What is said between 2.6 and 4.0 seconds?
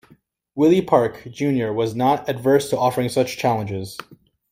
to offering such challenges.